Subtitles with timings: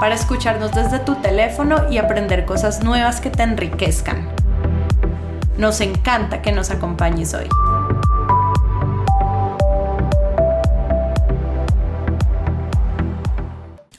[0.00, 4.28] para escucharnos desde tu teléfono y aprender cosas nuevas que te enriquezcan.
[5.56, 7.48] Nos encanta que nos acompañes hoy.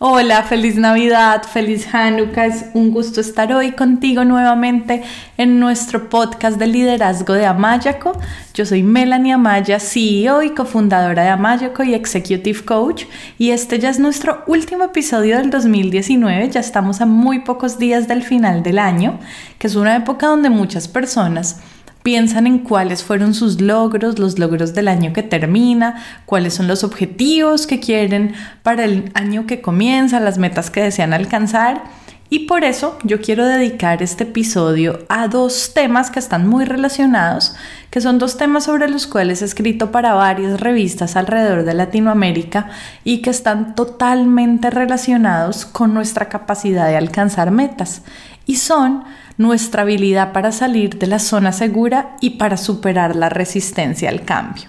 [0.02, 2.46] Hola, feliz Navidad, feliz Hanukkah.
[2.46, 5.04] Es un gusto estar hoy contigo nuevamente
[5.36, 8.14] en nuestro podcast de liderazgo de Amayaco.
[8.54, 13.08] Yo soy Melanie Amaya, CEO y cofundadora de Amayaco y Executive Coach.
[13.38, 16.50] Y este ya es nuestro último episodio del 2019.
[16.50, 19.20] Ya estamos a muy pocos días del final del año,
[19.58, 21.60] que es una época donde muchas personas
[22.04, 26.84] piensan en cuáles fueron sus logros, los logros del año que termina, cuáles son los
[26.84, 28.34] objetivos que quieren
[28.64, 31.84] para el año que comienza, las metas que desean alcanzar.
[32.32, 37.56] Y por eso yo quiero dedicar este episodio a dos temas que están muy relacionados,
[37.90, 42.70] que son dos temas sobre los cuales he escrito para varias revistas alrededor de Latinoamérica
[43.04, 48.04] y que están totalmente relacionados con nuestra capacidad de alcanzar metas.
[48.46, 49.06] Y son
[49.40, 54.66] nuestra habilidad para salir de la zona segura y para superar la resistencia al cambio.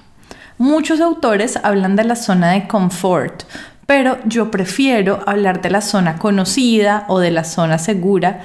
[0.58, 3.42] Muchos autores hablan de la zona de confort,
[3.86, 8.42] pero yo prefiero hablar de la zona conocida o de la zona segura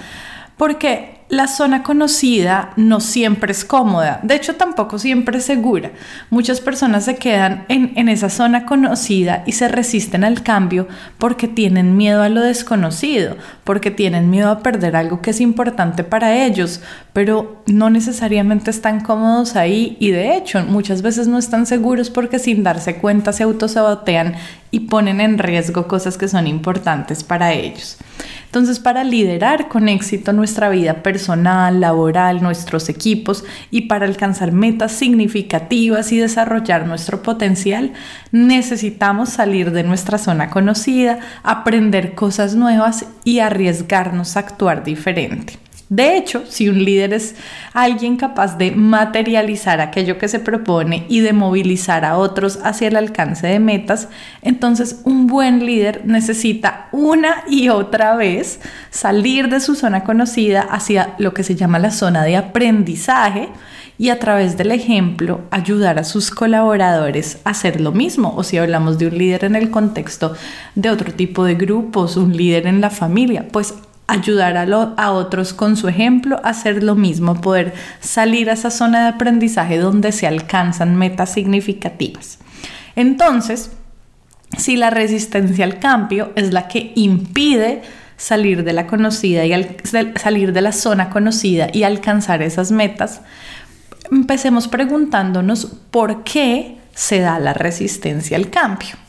[0.57, 5.91] porque la zona conocida no siempre es cómoda, de hecho tampoco siempre es segura.
[6.29, 10.87] Muchas personas se quedan en, esa zona conocida y se resisten al cambio
[11.17, 16.03] porque tienen miedo a lo desconocido, porque tienen miedo a perder algo que es importante
[16.03, 16.81] para ellos,
[17.11, 22.37] pero no necesariamente están cómodos ahí y de hecho muchas veces no están seguros porque
[22.37, 24.35] sin darse cuenta se autosabotean
[24.69, 27.97] y ponen en riesgo cosas que son importantes para ellos.
[28.55, 34.93] Entonces, para liderar con éxito nuestra vida personal, laboral, nuestros equipos y para alcanzar metas
[34.93, 37.91] significativas y desarrollar nuestro potencial,
[38.31, 45.59] necesitamos salir de nuestra zona conocida, aprender cosas nuevas y arriesgarnos a actuar diferente.
[45.89, 47.35] De hecho, si un líder es
[47.73, 52.95] alguien capaz de materializar aquello que se propone y de movilizar a otros hacia el
[52.95, 54.09] alcance de metas,
[54.41, 58.59] entonces un buen líder necesita una y otra vez
[58.89, 63.49] salir de su zona conocida hacia lo que se llama la zona de aprendizaje
[63.97, 68.33] y a través del ejemplo ayudar a sus colaboradores a hacer lo mismo.
[68.35, 70.33] O si hablamos de un líder en el contexto
[70.73, 73.73] de otro tipo de grupos, un líder en la familia, pues
[74.07, 79.03] ayudar a, otros con su ejemplo a hacer lo mismo, poder salir a esa zona
[79.03, 82.39] de aprendizaje donde se alcanzan metas significativas.
[82.95, 83.71] Entonces,
[84.57, 87.81] si la resistencia al cambio es la que impide
[88.17, 89.77] salir de la conocida y
[90.15, 93.21] salir de la zona conocida y alcanzar esas metas,
[94.11, 99.04] empecemos preguntándonos por qué se da la resistencia al cambio.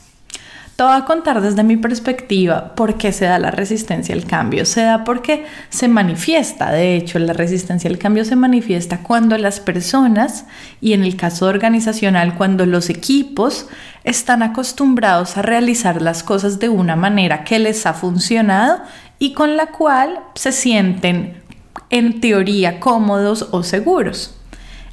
[0.77, 4.63] Te voy a contar desde mi perspectiva por qué se da la resistencia al cambio.
[4.63, 9.59] Se da porque se manifiesta, de hecho, la resistencia al cambio se manifiesta cuando las
[9.59, 10.45] personas,
[10.79, 13.67] y en el caso organizacional, cuando los equipos
[14.03, 18.77] están acostumbrados a realizar las cosas de una manera que les ha funcionado
[19.17, 21.41] y con la cual se sienten
[21.89, 24.36] en teoría cómodos o seguros.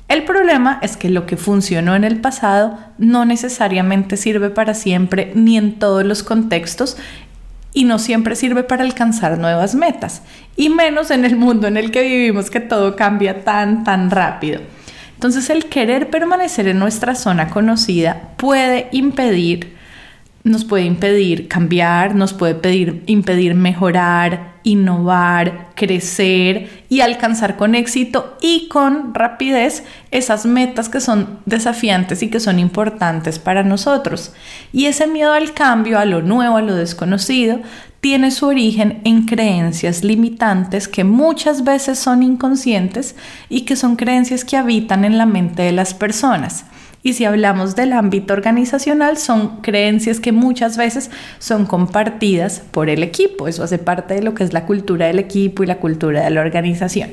[0.08, 5.32] El problema es que lo que funcionó en el pasado no necesariamente sirve para siempre
[5.34, 6.96] ni en todos los contextos
[7.72, 10.22] y no siempre sirve para alcanzar nuevas metas,
[10.56, 14.60] y menos en el mundo en el que vivimos que todo cambia tan, tan rápido.
[15.14, 19.74] Entonces el querer permanecer en nuestra zona conocida puede impedir,
[20.44, 28.36] nos puede impedir cambiar, nos puede pedir, impedir mejorar, innovar, crecer y alcanzar con éxito
[28.40, 34.32] y con rapidez esas metas que son desafiantes y que son importantes para nosotros.
[34.72, 37.60] Y ese miedo al cambio, a lo nuevo, a lo desconocido,
[38.00, 43.16] tiene su origen en creencias limitantes que muchas veces son inconscientes
[43.48, 46.66] y que son creencias que habitan en la mente de las personas.
[47.04, 53.02] Y si hablamos del ámbito organizacional, son creencias que muchas veces son compartidas por el
[53.02, 53.46] equipo.
[53.46, 56.30] Eso hace parte de lo que es la cultura del equipo y la cultura de
[56.30, 57.10] la organización.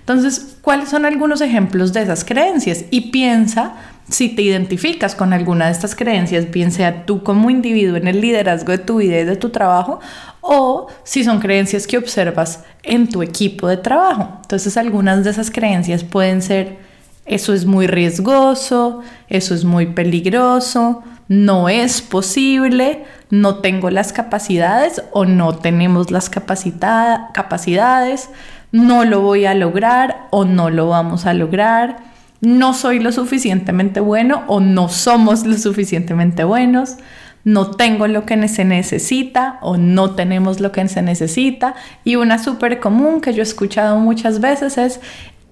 [0.00, 2.84] Entonces, ¿cuáles son algunos ejemplos de esas creencias?
[2.90, 3.74] Y piensa
[4.06, 8.20] si te identificas con alguna de estas creencias, bien sea tú como individuo en el
[8.20, 10.00] liderazgo de tu vida y de tu trabajo,
[10.42, 14.40] o si son creencias que observas en tu equipo de trabajo.
[14.42, 16.91] Entonces, algunas de esas creencias pueden ser,
[17.24, 25.02] eso es muy riesgoso, eso es muy peligroso, no es posible, no tengo las capacidades
[25.12, 28.28] o no tenemos las capacidades,
[28.72, 31.98] no lo voy a lograr o no lo vamos a lograr,
[32.40, 36.96] no soy lo suficientemente bueno o no somos lo suficientemente buenos,
[37.44, 41.74] no tengo lo que se necesita o no tenemos lo que se necesita.
[42.04, 45.00] Y una súper común que yo he escuchado muchas veces es,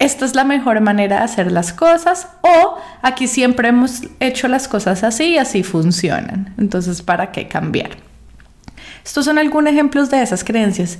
[0.00, 4.66] esta es la mejor manera de hacer las cosas o aquí siempre hemos hecho las
[4.66, 6.54] cosas así y así funcionan.
[6.58, 7.90] Entonces, ¿para qué cambiar?
[9.04, 10.98] Estos son algunos ejemplos de esas creencias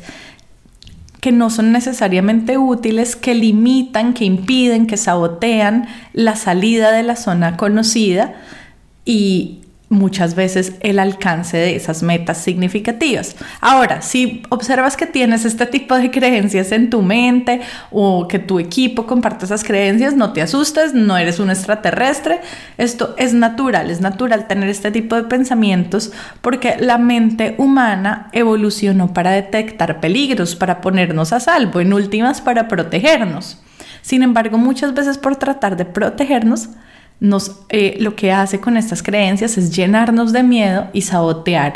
[1.23, 7.17] que no son necesariamente útiles, que limitan, que impiden, que sabotean la salida de la
[7.17, 8.35] zona conocida
[9.06, 9.59] y
[9.90, 13.34] muchas veces el alcance de esas metas significativas.
[13.60, 17.60] Ahora, si observas que tienes este tipo de creencias en tu mente
[17.90, 22.40] o que tu equipo comparte esas creencias, no te asustes, no eres un extraterrestre.
[22.78, 29.12] Esto es natural, es natural tener este tipo de pensamientos porque la mente humana evolucionó
[29.12, 33.60] para detectar peligros, para ponernos a salvo, en últimas para protegernos.
[34.02, 36.70] Sin embargo, muchas veces por tratar de protegernos,
[37.20, 41.75] nos, eh, lo que hace con estas creencias es llenarnos de miedo y sabotear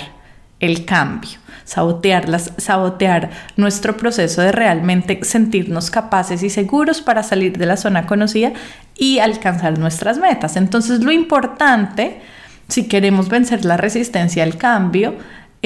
[0.58, 7.66] el cambio, sabotearlas, sabotear nuestro proceso de realmente sentirnos capaces y seguros para salir de
[7.66, 8.52] la zona conocida
[8.96, 10.56] y alcanzar nuestras metas.
[10.56, 12.20] Entonces lo importante,
[12.68, 15.14] si queremos vencer la resistencia al cambio,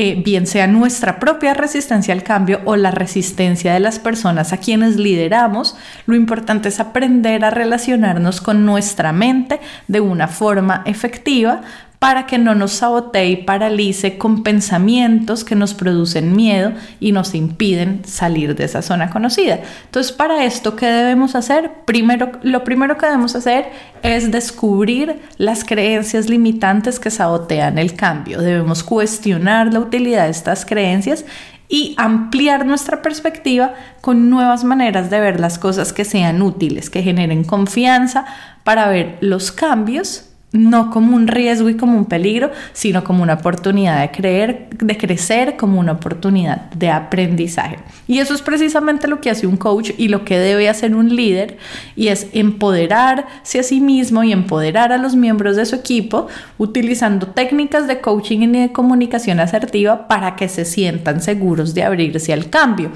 [0.01, 4.59] eh, bien sea nuestra propia resistencia al cambio o la resistencia de las personas a
[4.59, 9.59] quienes lideramos, lo importante es aprender a relacionarnos con nuestra mente
[9.89, 11.63] de una forma efectiva
[11.99, 17.35] para que no nos sabotee y paralice con pensamientos que nos producen miedo y nos
[17.35, 19.61] impiden salir de esa zona conocida.
[19.87, 21.73] Entonces, para esto, ¿qué debemos hacer?
[21.87, 23.71] Primero, lo primero que debemos hacer
[24.03, 28.41] es descubrir las creencias limitantes que sabotean el cambio.
[28.41, 31.25] Debemos cuestionar la utilidad de estas creencias
[31.69, 37.03] y ampliar nuestra perspectiva con nuevas maneras de ver las cosas que sean útiles, que
[37.03, 38.25] generen confianza
[38.63, 43.35] para ver los cambios no como un riesgo y como un peligro, sino como una
[43.35, 47.79] oportunidad de creer, de crecer, como una oportunidad de aprendizaje.
[48.07, 51.15] Y eso es precisamente lo que hace un coach y lo que debe hacer un
[51.15, 51.59] líder,
[51.97, 57.27] y es empoderarse a sí mismo y empoderar a los miembros de su equipo utilizando
[57.27, 62.49] técnicas de coaching y de comunicación asertiva para que se sientan seguros de abrirse al
[62.49, 62.91] cambio.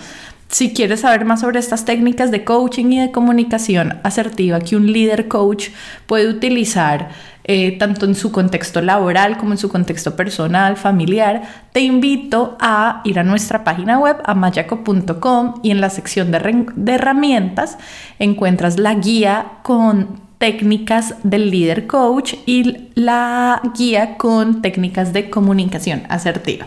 [0.53, 4.93] Si quieres saber más sobre estas técnicas de coaching y de comunicación asertiva que un
[4.93, 5.71] líder coach
[6.07, 7.09] puede utilizar,
[7.45, 11.41] eh, tanto en su contexto laboral como en su contexto personal, familiar,
[11.73, 16.93] te invito a ir a nuestra página web, amayaco.com, y en la sección de, de
[16.93, 17.79] herramientas
[18.19, 26.03] encuentras la guía con técnicas del líder coach y la guía con técnicas de comunicación
[26.11, 26.67] asertiva.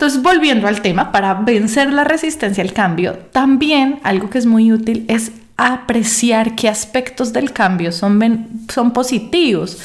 [0.00, 4.72] Entonces, volviendo al tema, para vencer la resistencia al cambio, también algo que es muy
[4.72, 8.18] útil es apreciar qué aspectos del cambio son,
[8.72, 9.78] son positivos,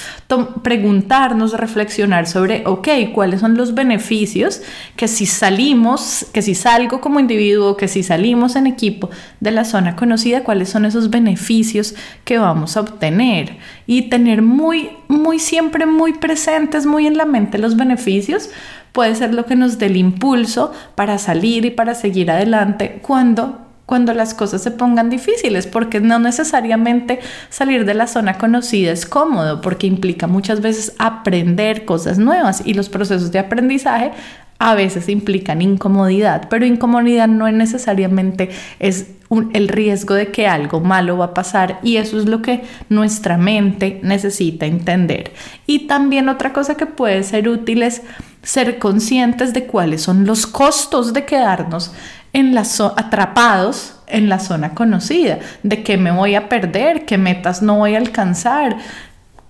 [0.64, 4.62] preguntarnos, reflexionar sobre, ok, cuáles son los beneficios
[4.96, 9.10] que si salimos, que si salgo como individuo, que si salimos en equipo
[9.42, 11.94] de la zona conocida, cuáles son esos beneficios
[12.24, 17.58] que vamos a obtener y tener muy, muy siempre muy presentes, muy en la mente
[17.58, 18.50] los beneficios
[18.96, 23.60] puede ser lo que nos dé el impulso para salir y para seguir adelante cuando
[23.86, 27.20] cuando las cosas se pongan difíciles, porque no necesariamente
[27.52, 32.74] salir de la zona conocida es cómodo, porque implica muchas veces aprender cosas nuevas y
[32.74, 34.12] los procesos de aprendizaje
[34.58, 38.50] a veces implican incomodidad, pero incomodidad no necesariamente
[38.80, 39.12] es
[39.54, 43.38] el riesgo de que algo malo va a pasar y eso es lo que nuestra
[43.38, 45.32] mente necesita entender.
[45.68, 48.02] Y también otra cosa que puede ser útil es
[48.46, 51.92] ser conscientes de cuáles son los costos de quedarnos
[52.32, 52.64] en la
[52.96, 57.96] atrapados en la zona conocida, de qué me voy a perder, qué metas no voy
[57.96, 58.78] a alcanzar,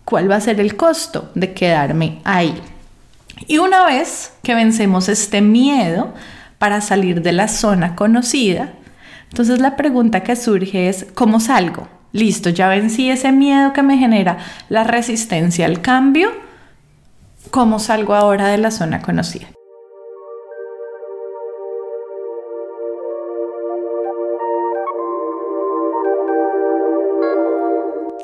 [0.05, 2.55] cuál va a ser el costo de quedarme ahí.
[3.47, 6.13] Y una vez que vencemos este miedo
[6.57, 8.69] para salir de la zona conocida,
[9.29, 11.89] entonces la pregunta que surge es, ¿cómo salgo?
[12.13, 14.37] Listo, ya vencí ese miedo que me genera
[14.69, 16.44] la resistencia al cambio.
[17.51, 19.47] ¿Cómo salgo ahora de la zona conocida?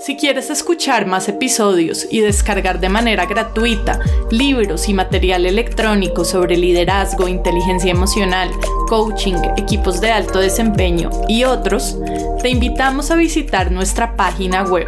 [0.01, 3.99] Si quieres escuchar más episodios y descargar de manera gratuita
[4.31, 8.49] libros y material electrónico sobre liderazgo, inteligencia emocional,
[8.87, 11.99] coaching, equipos de alto desempeño y otros,
[12.41, 14.87] te invitamos a visitar nuestra página web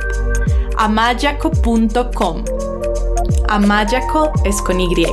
[0.77, 2.43] amayaco.com.
[3.53, 5.05] Amayaco es con Y.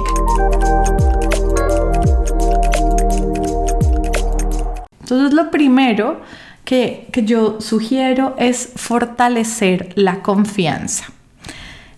[5.03, 6.23] Entonces lo primero
[6.65, 11.13] que, yo sugiero es fortalecer la confianza.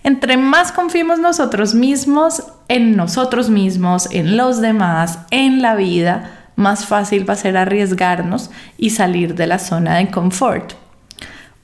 [0.03, 6.87] Entre más confiemos nosotros mismos, en nosotros mismos, en los demás, en la vida, más
[6.87, 10.73] fácil va a ser arriesgarnos y salir de la zona de confort.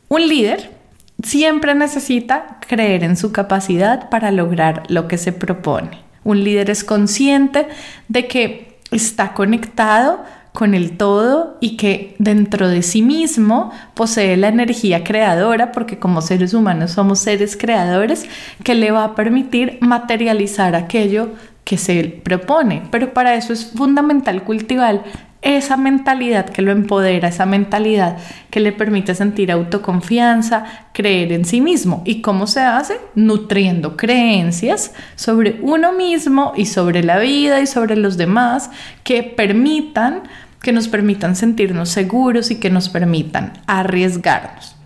[0.08, 0.77] Un líder
[1.22, 6.02] siempre necesita creer en su capacidad para lograr lo que se propone.
[6.24, 7.66] Un líder es consciente
[8.08, 14.48] de que está conectado con el todo y que dentro de sí mismo posee la
[14.48, 18.26] energía creadora, porque como seres humanos somos seres creadores,
[18.64, 21.30] que le va a permitir materializar aquello
[21.62, 22.82] que se propone.
[22.90, 25.04] Pero para eso es fundamental cultivar
[25.42, 28.18] esa mentalidad que lo empodera, esa mentalidad
[28.50, 32.02] que le permite sentir autoconfianza, creer en sí mismo.
[32.04, 33.00] ¿Y cómo se hace?
[33.14, 38.70] Nutriendo creencias sobre uno mismo y sobre la vida y sobre los demás
[39.04, 40.22] que permitan,
[40.60, 44.77] que nos permitan sentirnos seguros y que nos permitan arriesgarnos.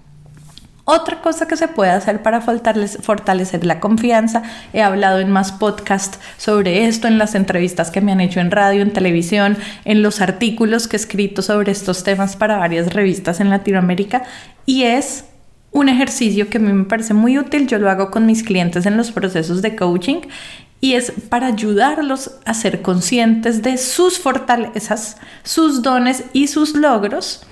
[0.84, 6.18] Otra cosa que se puede hacer para fortalecer la confianza, he hablado en más podcasts
[6.38, 10.20] sobre esto, en las entrevistas que me han hecho en radio, en televisión, en los
[10.20, 14.24] artículos que he escrito sobre estos temas para varias revistas en Latinoamérica,
[14.66, 15.26] y es
[15.70, 18.84] un ejercicio que a mí me parece muy útil, yo lo hago con mis clientes
[18.84, 20.22] en los procesos de coaching
[20.80, 27.46] y es para ayudarlos a ser conscientes de sus fortalezas, sus dones y sus logros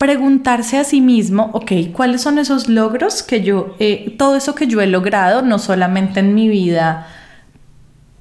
[0.00, 3.76] preguntarse a sí mismo, ok, ¿cuáles son esos logros que yo,
[4.16, 7.06] todo eso que yo he logrado, no solamente en mi vida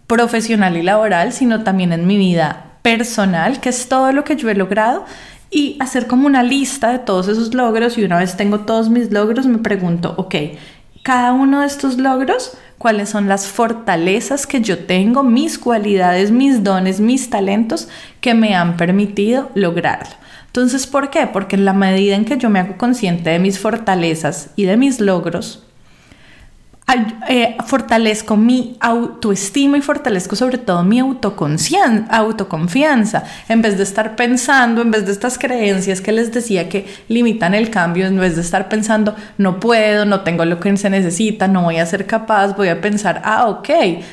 [0.05, 4.49] profesional y laboral, sino también en mi vida personal, que es todo lo que yo
[4.49, 5.05] he logrado,
[5.51, 9.13] y hacer como una lista de todos esos logros y una vez tengo todos mis
[9.13, 10.35] logros, me pregunto, ok,
[11.01, 16.61] cada uno de estos logros, cuáles son las fortalezas que yo tengo, mis cualidades, mis
[16.61, 17.87] dones, mis talentos
[18.19, 20.19] que me han permitido lograrlo.
[20.49, 21.27] Entonces, ¿por qué?
[21.31, 24.77] Porque en la medida en que yo me hago consciente de mis fortalezas y de
[24.77, 25.63] mis logros,
[27.27, 34.81] eh, fortalezco mi autoestima y fortalezco sobre todo mi autoconfianza, en vez de estar pensando,
[34.81, 38.41] en vez de estas creencias que les decía que limitan el cambio, en vez de
[38.41, 42.55] estar pensando, no puedo, no tengo lo que se necesita, no voy a ser capaz,
[42.55, 43.69] voy a pensar, ah, ok,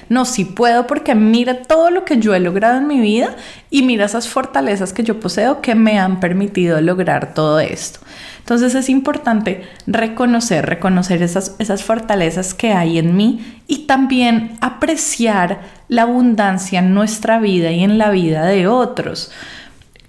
[0.09, 3.37] no, sí puedo porque mira todo lo que yo he logrado en mi vida
[3.71, 8.01] y mira esas fortalezas que yo poseo que me han permitido lograr todo esto.
[8.47, 15.63] Entonces es importante reconocer, reconocer esas, esas fortalezas que hay en mí y también apreciar
[15.89, 19.33] la abundancia en nuestra vida y en la vida de otros.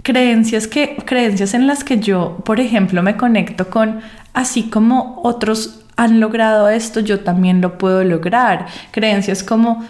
[0.03, 4.01] Creencias, que, creencias en las que yo, por ejemplo, me conecto con,
[4.36, 8.67] así como otros han logrado esto, yo también lo puedo lograr.
[8.91, 9.84] Creencias como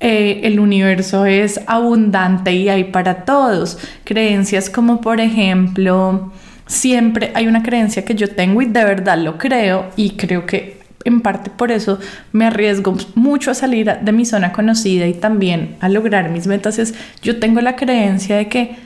[0.00, 3.76] eh, el universo es abundante y hay para todos.
[4.04, 6.32] Creencias como, por ejemplo,
[6.72, 10.80] siempre hay una creencia que yo tengo y de verdad lo creo y creo que
[11.04, 11.98] en parte por eso
[12.32, 16.78] me arriesgo mucho a salir de mi zona conocida y también a lograr mis metas
[16.78, 18.76] es yo tengo la creencia de que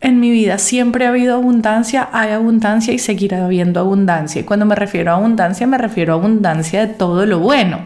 [0.00, 4.40] en mi vida siempre ha habido abundancia, hay abundancia y seguirá habiendo abundancia.
[4.40, 7.80] Y cuando me refiero a abundancia, me refiero a abundancia de todo lo bueno.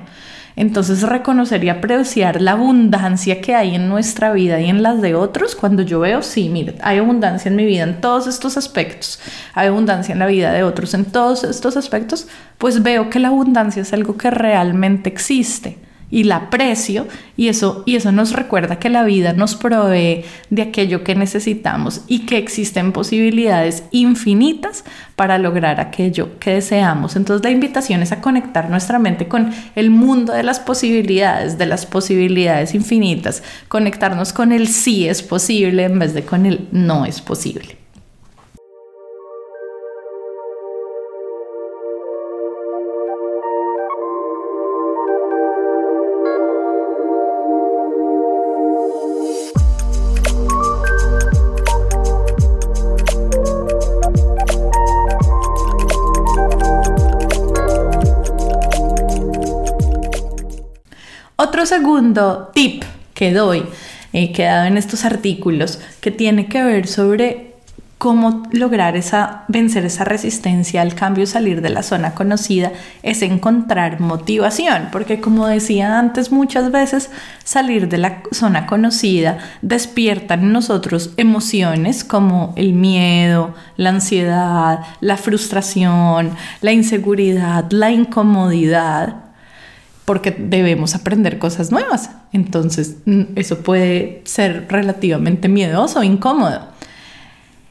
[0.57, 5.15] Entonces reconocer y apreciar la abundancia que hay en nuestra vida y en las de
[5.15, 9.19] otros, cuando yo veo, sí, mire, hay abundancia en mi vida en todos estos aspectos,
[9.55, 13.29] hay abundancia en la vida de otros en todos estos aspectos, pues veo que la
[13.29, 15.79] abundancia es algo que realmente existe
[16.15, 20.63] y la aprecio y eso, y eso nos recuerda que la vida nos provee de
[20.63, 24.85] aquello que necesitamos y que existen posibilidades infinitas
[25.17, 27.17] para lograr aquello que deseamos.
[27.17, 31.67] Entonces la invitación es a conectar nuestra mente con el mundo de las posibilidades, de
[31.67, 37.07] las posibilidades infinitas, conectarnos con el sí es posible en vez de con el no
[37.07, 37.84] es posible.
[61.65, 63.65] Segundo tip que doy,
[64.13, 67.55] eh, que he dado en estos artículos, que tiene que ver sobre
[67.97, 72.71] cómo lograr esa, vencer esa resistencia al cambio, salir de la zona conocida,
[73.03, 77.11] es encontrar motivación, porque como decía antes, muchas veces
[77.45, 85.17] salir de la zona conocida despierta en nosotros emociones como el miedo, la ansiedad, la
[85.17, 89.24] frustración, la inseguridad, la incomodidad,
[90.05, 92.11] porque debemos aprender cosas nuevas.
[92.33, 96.75] Entonces, mm, eso puede ser relativamente miedoso incómodo.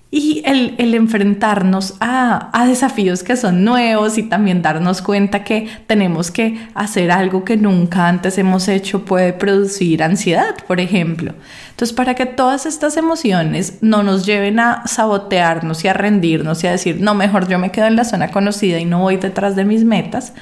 [0.09, 6.29] Y el, enfrentarnos a, a, desafíos que son nuevos y también darnos cuenta que tenemos
[6.29, 11.33] que hacer algo que nunca antes hemos hecho puede producir ansiedad, por ejemplo.
[11.71, 16.67] Entonces, para que todas estas emociones no nos lleven a sabotearnos y a rendirnos y
[16.67, 19.55] a decir, no, mejor yo me quedo en la zona conocida y no voy detrás
[19.55, 20.33] de mis metas,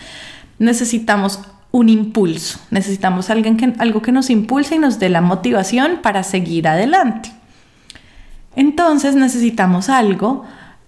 [0.59, 1.39] necesitamos
[1.71, 6.23] un impulso, necesitamos alguien que, algo que nos impulse y nos dé la motivación para
[6.23, 7.31] seguir adelante.
[8.55, 10.43] Entonces necesitamos algo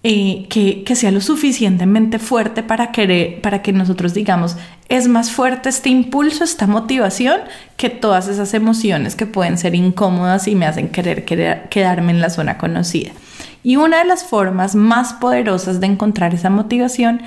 [0.06, 4.58] eh, que, sea lo suficientemente fuerte para, querer, para que nosotros digamos,
[4.90, 7.40] es más fuerte este impulso, esta motivación,
[7.78, 12.20] que todas esas emociones que pueden ser incómodas y me hacen querer, querer quedarme en
[12.20, 13.12] la zona conocida.
[13.64, 17.22] Y una de las formas más poderosas de encontrar esa motivación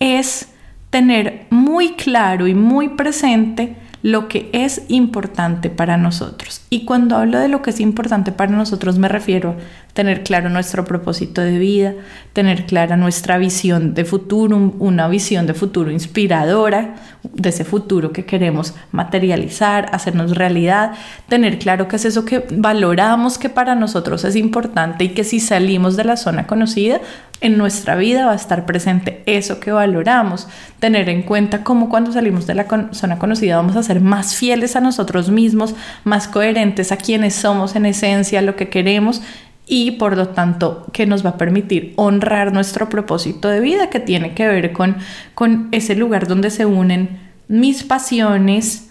[0.00, 0.48] es
[0.92, 6.60] tener muy claro y muy presente lo que es importante para nosotros.
[6.68, 10.50] Y cuando hablo de lo que es importante para nosotros me refiero a tener claro
[10.50, 11.94] nuestro propósito de vida,
[12.34, 18.26] tener clara nuestra visión de futuro, una visión de futuro inspiradora, de ese futuro que
[18.26, 20.92] queremos materializar, hacernos realidad,
[21.28, 25.40] tener claro qué es eso que valoramos que para nosotros es importante y que si
[25.40, 27.00] salimos de la zona conocida,
[27.42, 32.12] en nuestra vida va a estar presente eso que valoramos, tener en cuenta cómo cuando
[32.12, 36.92] salimos de la zona conocida vamos a ser más fieles a nosotros mismos, más coherentes
[36.92, 39.22] a quienes somos en esencia, lo que queremos
[39.66, 44.00] y por lo tanto que nos va a permitir honrar nuestro propósito de vida que
[44.00, 44.96] tiene que ver con,
[45.34, 47.18] con ese lugar donde se unen
[47.48, 48.88] mis pasiones,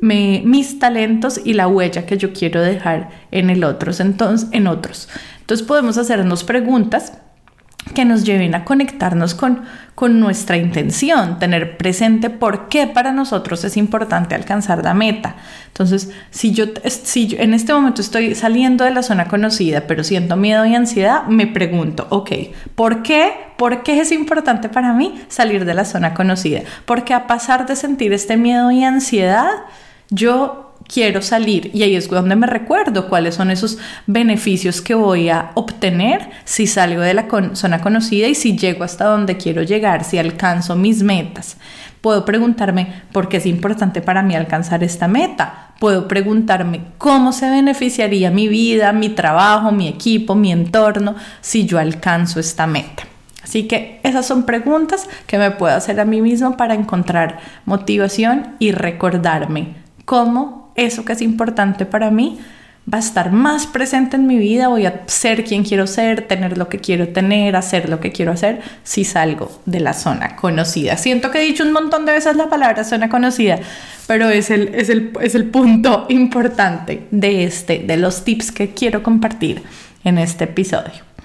[0.00, 5.08] mis talentos y la huella que yo quiero dejar en el otros, entonces, en otros.
[5.40, 7.12] Entonces podemos hacernos preguntas
[7.94, 9.62] que nos lleven a conectarnos con,
[9.94, 15.36] con nuestra intención, tener presente por qué para nosotros es importante alcanzar la meta.
[15.68, 20.04] Entonces, si yo, si yo en este momento estoy saliendo de la zona conocida, pero
[20.04, 22.30] siento miedo y ansiedad, me pregunto, ok,
[22.74, 23.32] ¿por qué?
[23.56, 26.62] ¿Por qué es importante para mí salir de la zona conocida?
[26.84, 29.48] Porque a pasar de sentir este miedo y ansiedad,
[30.10, 35.28] yo quiero salir y ahí es donde me recuerdo cuáles son esos beneficios que voy
[35.28, 40.04] a obtener si salgo de la zona conocida y si llego hasta donde quiero llegar,
[40.04, 41.56] si alcanzo mis metas.
[42.00, 45.72] Puedo preguntarme por qué es importante para mí alcanzar esta meta.
[45.80, 51.78] Puedo preguntarme cómo se beneficiaría mi vida, mi trabajo, mi equipo, mi entorno si yo
[51.78, 53.02] alcanzo esta meta.
[53.42, 58.54] Así que esas son preguntas que me puedo hacer a mí mismo para encontrar motivación
[58.58, 62.38] y recordarme cómo eso que es importante para mí
[62.92, 66.56] va a estar más presente en mi vida, voy a ser quien quiero ser, tener
[66.56, 70.96] lo que quiero tener, hacer lo que quiero hacer si salgo de la zona conocida.
[70.96, 73.58] Siento que he dicho un montón de veces la palabra zona conocida,
[74.06, 78.70] pero es el, es el, es el punto importante de, este, de los tips que
[78.70, 79.62] quiero compartir
[80.04, 81.15] en este episodio.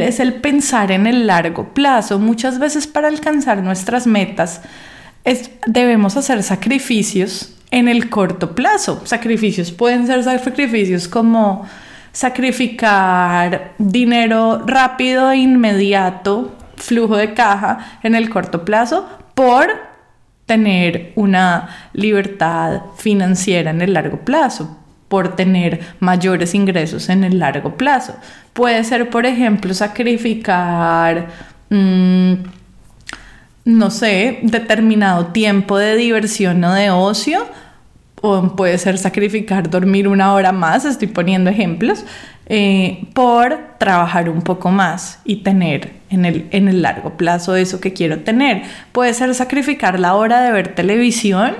[0.00, 2.18] Es el pensar en el largo plazo.
[2.18, 4.62] Muchas veces para alcanzar nuestras metas
[5.66, 9.02] debemos hacer sacrificios en el corto plazo.
[9.04, 11.66] Sacrificios pueden ser sacrificios como
[12.12, 19.68] sacrificar dinero rápido e inmediato, flujo de caja en el corto plazo por
[20.46, 24.81] tener una libertad financiera en el largo plazo
[25.12, 28.14] por tener mayores ingresos en el largo plazo.
[28.54, 31.28] Puede ser, por ejemplo, sacrificar,
[31.68, 32.32] mm,
[33.66, 37.44] no sé, determinado tiempo de diversión o de ocio,
[38.22, 42.06] o puede ser sacrificar dormir una hora más, estoy poniendo ejemplos,
[42.46, 47.82] eh, por trabajar un poco más y tener en el, en el largo plazo eso
[47.82, 48.62] que quiero tener.
[48.92, 51.54] Puede ser sacrificar la hora de ver televisión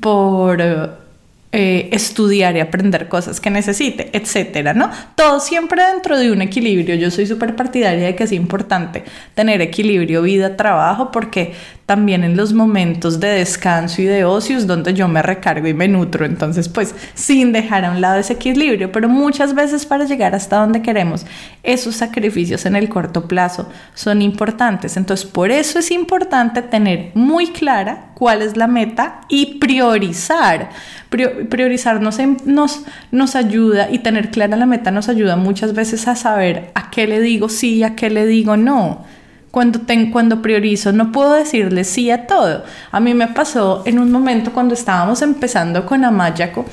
[0.00, 1.07] por
[1.50, 4.90] eh, estudiar y aprender cosas que necesite, etcétera, ¿no?
[5.14, 6.94] Todo siempre dentro de un equilibrio.
[6.96, 11.54] Yo soy súper partidaria de que es importante tener equilibrio vida-trabajo porque
[11.88, 15.72] también en los momentos de descanso y de ocio es donde yo me recargo y
[15.72, 16.26] me nutro.
[16.26, 20.58] Entonces, pues sin dejar a un lado ese equilibrio, pero muchas veces para llegar hasta
[20.58, 21.24] donde queremos,
[21.62, 24.98] esos sacrificios en el corto plazo son importantes.
[24.98, 30.68] Entonces, por eso es importante tener muy clara cuál es la meta y priorizar.
[31.08, 36.16] priorizar nos, nos, nos ayuda y tener clara la meta nos ayuda muchas veces a
[36.16, 39.06] saber a qué le digo sí y a qué le digo no
[39.50, 39.80] cuando,
[40.12, 42.64] cuando priorizo, no puedo decirle sí a todo.
[42.90, 46.64] A mí me pasó en un momento cuando estábamos empezando con Amayaco,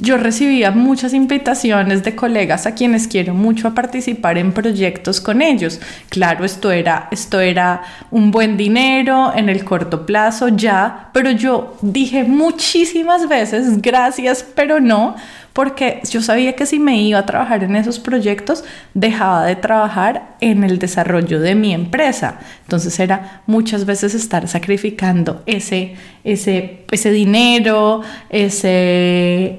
[0.00, 5.42] yo recibía muchas invitaciones de colegas a quienes quiero mucho a participar en proyectos con
[5.42, 5.78] ellos.
[6.08, 11.76] Claro, esto era, esto era un buen dinero en el corto plazo ya, pero yo
[11.82, 15.16] dije muchísimas veces gracias, pero no,
[15.54, 20.34] porque yo sabía que si me iba a trabajar en esos proyectos, dejaba de trabajar
[20.40, 22.40] en el desarrollo de mi empresa.
[22.62, 28.68] Entonces era muchas veces estar sacrificando ese, ese, ese dinero, ese,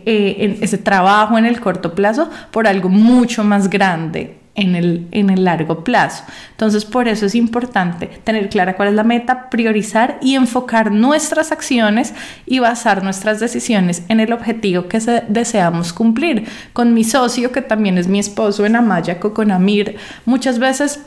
[0.05, 5.29] eh, ese trabajo en el corto plazo por algo mucho más grande en el, en
[5.29, 6.23] el largo plazo.
[6.51, 11.51] Entonces, por eso es importante tener clara cuál es la meta, priorizar y enfocar nuestras
[11.51, 12.13] acciones
[12.45, 16.47] y basar nuestras decisiones en el objetivo que deseamos cumplir.
[16.73, 21.01] Con mi socio, que también es mi esposo en Amayaco, con Amir, muchas veces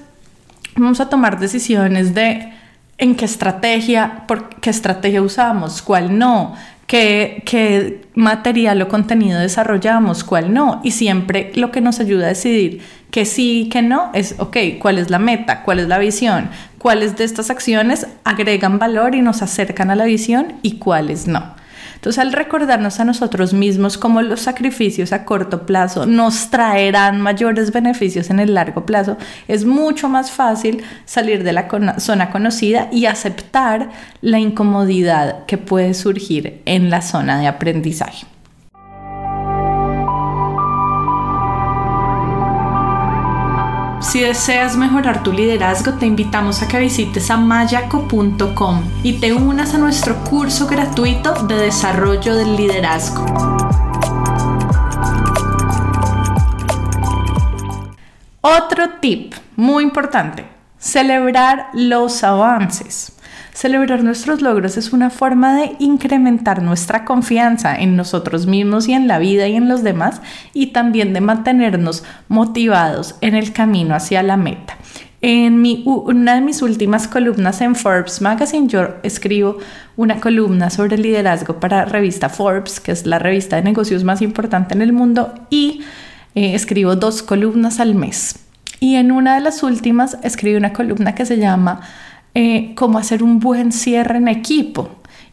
[0.77, 2.53] vamos a tomar decisiones de
[2.99, 6.55] en qué estrategia, por qué estrategia usamos, cuál no,
[6.89, 10.81] qué, qué material o contenido desarrollamos, cuál no.
[10.83, 12.81] Y siempre lo que nos ayuda a decidir
[13.13, 15.63] que sí, que no, es, ok, ¿cuál es la meta?
[15.63, 16.51] ¿Cuál es la visión?
[16.79, 21.55] ¿Cuáles de estas acciones agregan valor y nos acercan a la visión y cuáles no?
[21.99, 27.73] Entonces, al recordarnos a nosotros mismos cómo los sacrificios a corto plazo nos traerán mayores
[27.73, 29.17] beneficios en el largo plazo,
[29.49, 35.93] es mucho más fácil salir de la zona conocida y aceptar la incomodidad que puede
[35.93, 38.27] surgir en la zona de aprendizaje.
[44.01, 49.79] Si deseas mejorar tu liderazgo, te invitamos a que visites amayaco.com y te unas a
[49.79, 53.25] nuestro curso gratuito de desarrollo del liderazgo.
[58.41, 60.47] Otro tip muy importante,
[60.79, 63.18] celebrar los avances.
[63.59, 69.09] Celebrar nuestros logros es una forma de incrementar nuestra confianza en nosotros mismos y en
[69.09, 70.21] la vida y en los demás
[70.55, 74.77] y también de mantenernos motivados en el camino hacia la meta.
[75.23, 79.59] En mi, una de mis últimas columnas en Forbes Magazine, yo escribo
[79.97, 84.75] una columna sobre liderazgo para revista Forbes, que es la revista de negocios más importante
[84.75, 85.81] en el mundo, y
[86.37, 88.39] eh, escribo dos columnas al mes.
[88.79, 91.81] Y en una de las últimas escribí una columna que se llama
[92.35, 94.91] eh, cómo hacer un buen cierre en equipo.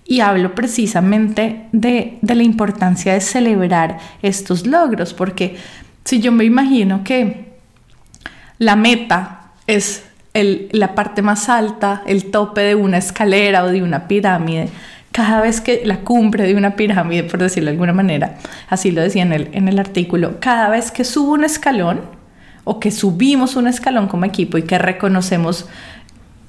[0.07, 5.57] Y hablo precisamente de, la importancia de celebrar estos logros, porque
[6.03, 7.53] si yo me imagino que
[8.59, 10.03] la meta es
[10.33, 14.69] la parte más alta, el tope de una escalera o de una pirámide,
[15.11, 18.37] cada vez que la cumbre de una pirámide, por decirlo de alguna manera,
[18.69, 22.01] así lo decía en el, en el artículo, cada vez que subo un escalón
[22.65, 25.67] o que subimos un escalón como equipo y que reconocemos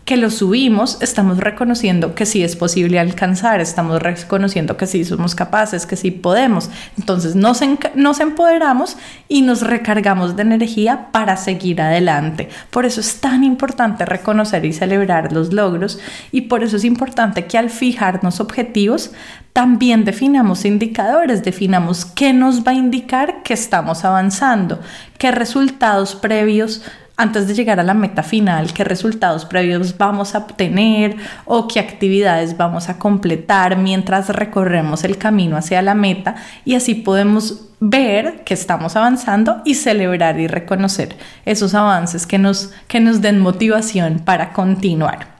[0.06, 5.34] que lo subimos, estamos reconociendo que sí es posible alcanzar, estamos reconociendo que sí somos
[5.34, 6.70] capaces, que sí podemos.
[6.96, 7.60] Entonces nos,
[7.96, 8.96] nos empoderamos
[9.28, 12.48] y nos recargamos de energía para seguir adelante.
[12.70, 15.98] Por eso es tan importante reconocer y celebrar los logros
[16.30, 19.10] y por eso es importante que al fijarnos objetivos
[19.52, 24.80] también definamos indicadores, definamos qué nos va a indicar que estamos avanzando,
[25.18, 26.82] qué resultados previos
[27.16, 31.80] antes de llegar a la meta final, qué resultados previos vamos a obtener o qué
[31.80, 38.42] actividades vamos a completar mientras recorremos el camino hacia la meta y así podemos ver
[38.44, 44.20] que estamos avanzando y celebrar y reconocer esos avances que nos, que nos den motivación
[44.20, 45.35] para continuar.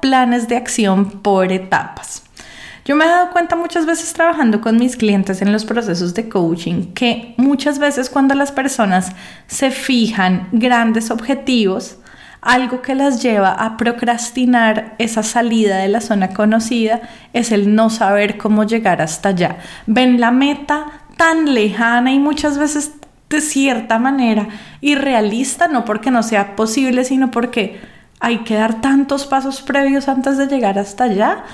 [0.00, 2.22] Planes de acción por etapas.
[2.84, 6.28] Yo me he dado cuenta muchas veces trabajando con mis clientes en los procesos de
[6.28, 9.12] coaching que muchas veces cuando las personas
[9.46, 11.96] se fijan grandes objetivos,
[12.42, 17.00] algo que las lleva a procrastinar esa salida de la zona conocida
[17.32, 19.56] es el no saber cómo llegar hasta allá.
[19.86, 20.84] Ven la meta
[21.16, 22.92] tan lejana y muchas veces
[23.30, 24.48] de cierta manera
[24.82, 27.80] irrealista, no porque no sea posible, sino porque
[28.20, 31.44] hay que dar tantos pasos previos antes de llegar hasta allá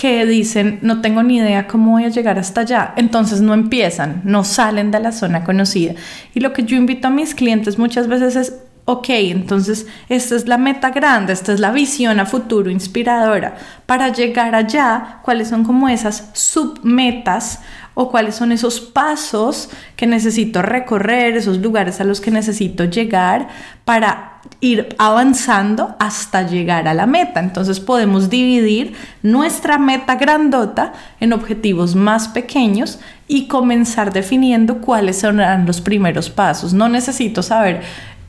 [0.00, 2.94] que dicen, no tengo ni idea cómo voy a llegar hasta allá.
[2.96, 5.94] Entonces no empiezan, no salen de la zona conocida.
[6.32, 10.46] Y lo que yo invito a mis clientes muchas veces es, ok, entonces esta es
[10.46, 13.56] la meta grande, esta es la visión a futuro inspiradora.
[13.86, 17.60] Para llegar allá, ¿cuáles son como esas submetas?
[17.94, 23.48] o cuáles son esos pasos que necesito recorrer, esos lugares a los que necesito llegar
[23.84, 27.40] para ir avanzando hasta llegar a la meta.
[27.40, 35.66] Entonces podemos dividir nuestra meta grandota en objetivos más pequeños y comenzar definiendo cuáles serán
[35.66, 36.72] los primeros pasos.
[36.72, 37.82] No necesito saber,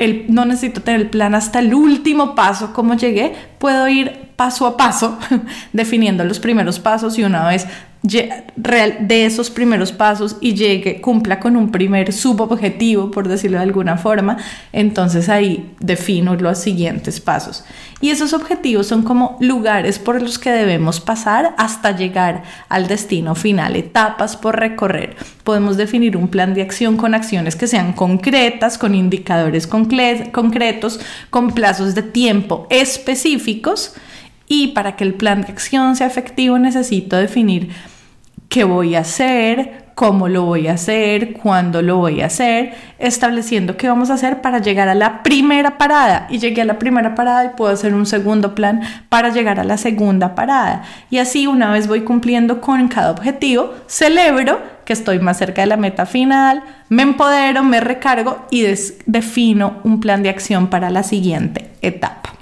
[0.03, 4.65] el, no necesito tener el plan hasta el último paso, cómo llegué, puedo ir paso
[4.65, 5.19] a paso
[5.71, 7.67] definiendo los primeros pasos y una vez
[8.03, 13.95] de esos primeros pasos y llegue, cumpla con un primer subobjetivo, por decirlo de alguna
[13.97, 14.37] forma,
[14.73, 17.63] entonces ahí defino los siguientes pasos.
[17.99, 23.35] Y esos objetivos son como lugares por los que debemos pasar hasta llegar al destino
[23.35, 25.15] final, etapas por recorrer.
[25.43, 30.99] Podemos definir un plan de acción con acciones que sean concretas, con indicadores concretos,
[31.29, 33.93] con plazos de tiempo específicos.
[34.53, 37.69] Y para que el plan de acción sea efectivo necesito definir
[38.49, 43.77] qué voy a hacer, cómo lo voy a hacer, cuándo lo voy a hacer, estableciendo
[43.77, 46.27] qué vamos a hacer para llegar a la primera parada.
[46.29, 49.63] Y llegué a la primera parada y puedo hacer un segundo plan para llegar a
[49.63, 50.83] la segunda parada.
[51.09, 55.67] Y así una vez voy cumpliendo con cada objetivo, celebro que estoy más cerca de
[55.67, 58.65] la meta final, me empodero, me recargo y
[59.05, 62.40] defino un plan de acción para la siguiente etapa.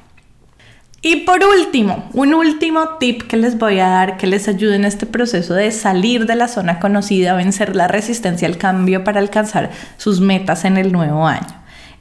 [1.02, 4.84] Y por último, un último tip que les voy a dar que les ayude en
[4.84, 9.72] este proceso de salir de la zona conocida, vencer la resistencia al cambio para alcanzar
[9.98, 11.48] sus metas en el nuevo año,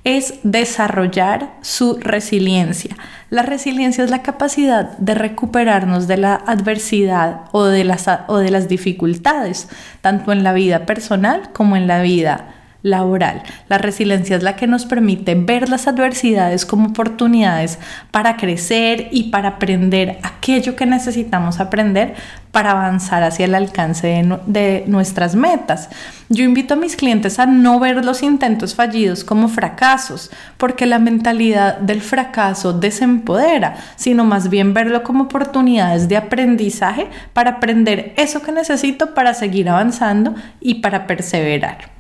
[0.02, 2.96] es desarrollar su resiliencia.
[3.30, 8.50] La resiliencia es la capacidad de recuperarnos de la adversidad o de las, o de
[8.50, 9.68] las dificultades,
[10.00, 12.57] tanto en la vida personal como en la vida
[12.90, 13.42] laboral.
[13.68, 17.78] La resiliencia es la que nos permite ver las adversidades como oportunidades
[18.10, 22.14] para crecer y para aprender aquello que necesitamos aprender
[22.52, 25.90] para avanzar hacia el alcance de, de, nuestras metas.
[26.28, 30.98] Yo invito a mis clientes a no ver los intentos fallidos como fracasos, porque la
[30.98, 38.42] mentalidad del fracaso desempodera, sino más bien verlo como oportunidades de aprendizaje para aprender eso
[38.42, 41.97] que necesito para seguir avanzando y para perseverar.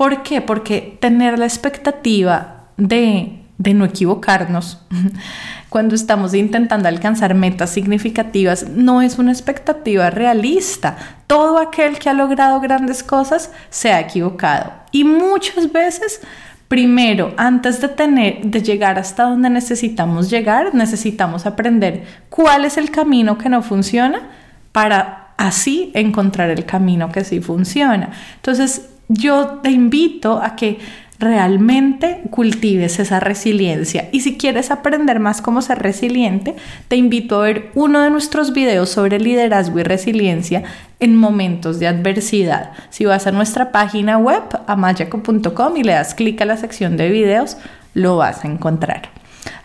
[0.00, 0.40] ¿Por qué?
[0.40, 4.80] Porque tener la expectativa de, no equivocarnos
[5.68, 10.96] cuando estamos intentando alcanzar metas significativas no es una expectativa realista.
[11.26, 14.72] Todo aquel que ha logrado grandes cosas se ha equivocado.
[14.90, 16.22] Y muchas veces
[16.68, 22.92] Primero, antes de tener de llegar hasta donde necesitamos llegar, necesitamos aprender cuál es el
[22.92, 24.30] camino que no funciona
[24.70, 28.12] para así encontrar el camino que sí funciona.
[28.36, 30.78] Entonces, yo te invito a que
[31.18, 34.08] realmente cultives esa resiliencia.
[34.10, 36.56] Y si quieres aprender más cómo ser resiliente,
[36.88, 40.62] te invito a ver uno de nuestros videos sobre liderazgo y resiliencia
[40.98, 42.72] en momentos de adversidad.
[42.88, 47.10] Si vas a nuestra página web, amayaco.com, y le das clic a la sección de
[47.10, 47.58] videos,
[47.92, 49.10] lo vas a encontrar.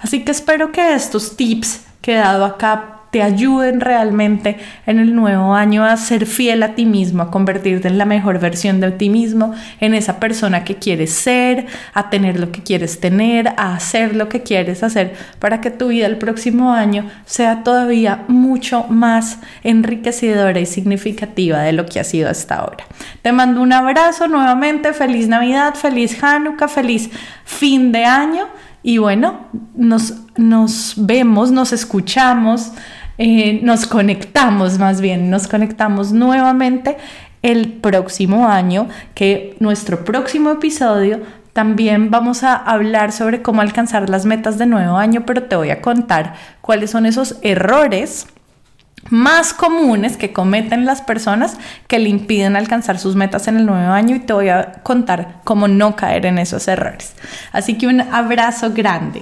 [0.01, 5.15] Así que espero que estos tips que he dado acá te ayuden realmente en el
[5.15, 8.91] nuevo año a ser fiel a ti mismo, a convertirte en la mejor versión de
[8.91, 13.75] ti mismo, en esa persona que quieres ser, a tener lo que quieres tener, a
[13.75, 18.85] hacer lo que quieres hacer para que tu vida el próximo año sea todavía mucho
[18.89, 22.85] más enriquecedora y significativa de lo que ha sido hasta ahora.
[23.21, 27.09] Te mando un abrazo nuevamente, feliz Navidad, feliz Hanukkah, feliz
[27.43, 28.47] fin de año
[28.83, 32.71] y bueno, nos, nos vemos, nos escuchamos
[33.17, 36.97] eh, nos conectamos más bien, nos conectamos nuevamente
[37.41, 41.21] el próximo año, que nuestro próximo episodio
[41.53, 45.69] también vamos a hablar sobre cómo alcanzar las metas de nuevo año, pero te voy
[45.69, 48.27] a contar cuáles son esos errores
[49.09, 53.91] más comunes que cometen las personas que le impiden alcanzar sus metas en el nuevo
[53.91, 57.15] año y te voy a contar cómo no caer en esos errores.
[57.51, 59.21] Así que un abrazo grande.